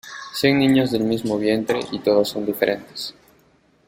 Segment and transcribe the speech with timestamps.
[0.33, 3.13] Cien niños del mismo vientre y todos son diferentes.